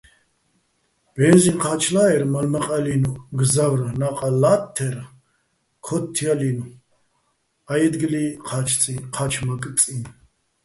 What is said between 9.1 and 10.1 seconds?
ჴა́ჩმაკწიჼ.